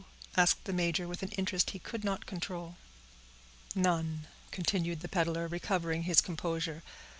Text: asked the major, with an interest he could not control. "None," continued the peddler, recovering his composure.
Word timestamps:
asked 0.35 0.63
the 0.63 0.73
major, 0.73 1.07
with 1.07 1.21
an 1.21 1.29
interest 1.33 1.69
he 1.77 1.77
could 1.77 2.03
not 2.03 2.25
control. 2.25 2.75
"None," 3.75 4.25
continued 4.49 5.01
the 5.01 5.07
peddler, 5.07 5.47
recovering 5.47 6.01
his 6.05 6.21
composure. 6.21 6.81